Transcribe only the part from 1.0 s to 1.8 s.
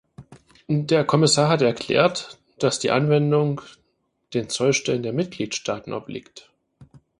Kommissar hat